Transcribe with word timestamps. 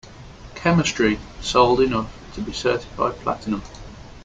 "Chemistry" 0.55 1.19
sold 1.41 1.79
enough 1.79 2.11
to 2.33 2.41
be 2.41 2.53
certified 2.53 3.17
platinum. 3.19 3.61